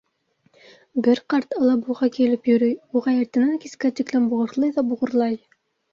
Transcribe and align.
Бер 1.07 1.21
ҡарт 1.33 1.53
Алабуға 1.59 2.09
килеп 2.17 2.51
йөрөй 2.53 2.73
уға 3.01 3.15
—иртәнән 3.19 3.63
кискә 3.67 3.93
тиклем 4.01 4.29
буғырлай 4.33 4.77
ҙа 4.79 4.87
буғырлай! 4.91 5.39